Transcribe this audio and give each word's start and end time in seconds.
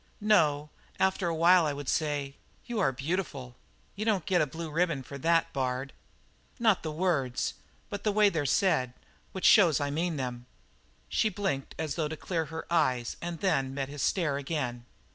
"No; 0.19 0.71
after 0.99 1.27
a 1.27 1.35
while 1.35 1.67
I 1.67 1.73
would 1.73 1.87
say: 1.87 2.33
'You 2.65 2.79
are 2.79 2.91
beautiful.'" 2.91 3.55
"You 3.95 4.03
don't 4.03 4.25
get 4.25 4.41
a 4.41 4.47
blue 4.47 4.71
ribbon 4.71 5.03
for 5.03 5.19
that, 5.19 5.53
Bard." 5.53 5.93
"Not 6.57 6.77
for 6.77 6.81
the 6.81 6.91
words, 6.93 7.53
but 7.87 8.03
the 8.03 8.11
way 8.11 8.27
they're 8.29 8.47
said, 8.47 8.93
which 9.31 9.45
shows 9.45 9.79
I 9.79 9.91
mean 9.91 10.15
them." 10.15 10.47
She 11.07 11.29
blinked 11.29 11.75
as 11.77 11.93
though 11.93 12.07
to 12.07 12.17
clear 12.17 12.45
her 12.45 12.65
eyes 12.73 13.15
and 13.21 13.41
then 13.41 13.75
met 13.75 13.89
his 13.89 14.01
stare 14.01 14.37
again. 14.37 14.85